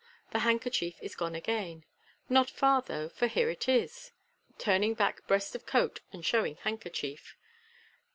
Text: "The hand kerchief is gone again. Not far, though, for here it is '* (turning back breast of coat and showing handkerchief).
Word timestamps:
"The 0.31 0.39
hand 0.39 0.63
kerchief 0.63 0.97
is 0.99 1.15
gone 1.15 1.35
again. 1.35 1.85
Not 2.27 2.49
far, 2.49 2.81
though, 2.81 3.07
for 3.07 3.27
here 3.27 3.51
it 3.51 3.69
is 3.69 4.13
'* 4.35 4.57
(turning 4.57 4.95
back 4.95 5.27
breast 5.27 5.53
of 5.53 5.67
coat 5.67 5.99
and 6.11 6.25
showing 6.25 6.55
handkerchief). 6.55 7.37